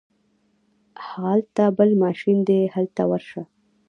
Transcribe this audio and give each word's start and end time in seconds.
هغلته 1.07 1.63
بل 1.77 1.89
ماشین 2.03 2.37
دی 2.47 2.59
هلته 2.73 3.03
ورشه. 3.11 3.41